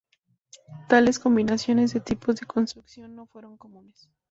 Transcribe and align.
Tales 0.89 1.19
combinaciones 1.19 1.93
de 1.93 1.99
tipos 2.01 2.35
de 2.37 2.47
construcción 2.47 3.15
no 3.15 3.27
fueron 3.27 3.55
comunes. 3.57 4.09